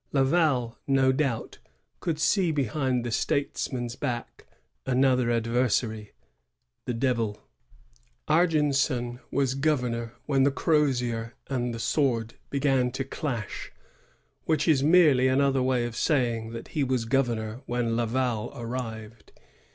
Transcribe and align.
Laval, 0.11 0.79
no 0.87 1.11
doubt, 1.11 1.59
could 1.99 2.17
see 2.17 2.51
behind 2.51 3.03
the 3.05 3.11
statesman's 3.11 3.95
back 3.95 4.47
another 4.83 5.27
adyeisaiy,— 5.27 6.09
the 6.87 6.93
Devil. 6.95 7.39
Argenson 8.27 9.19
was 9.29 9.53
governor 9.53 10.15
when 10.25 10.41
the 10.41 10.49
orozier 10.55 11.35
and 11.51 11.71
the 11.71 11.77
sword 11.79 12.33
began 12.49 12.89
to 12.89 13.03
clash, 13.03 13.71
which 14.45 14.67
is 14.67 14.81
merely 14.81 15.27
another 15.27 15.61
way 15.61 15.85
of 15.85 15.95
saying 15.95 16.49
that 16.49 16.69
he 16.69 16.83
was 16.83 17.05
governor 17.05 17.61
when 17.67 17.95
Laval 17.95 18.51
arrived. 18.55 19.33